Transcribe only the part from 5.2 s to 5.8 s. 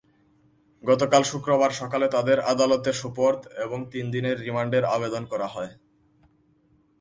করা হয়।